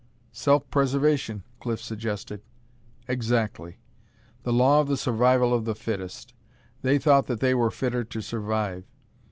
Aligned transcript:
"Self 0.31 0.67
preservation," 0.71 1.43
Cliff 1.59 1.79
suggested. 1.79 2.41
"Exactly. 3.07 3.77
The 4.41 4.51
law 4.51 4.81
of 4.81 4.87
the 4.87 4.97
survival 4.97 5.53
of 5.53 5.65
the 5.65 5.75
fittest. 5.75 6.33
They 6.81 6.97
thought 6.97 7.27
that 7.27 7.39
they 7.39 7.53
were 7.53 7.69
fitter 7.69 8.03
to 8.03 8.19
survive. 8.23 8.85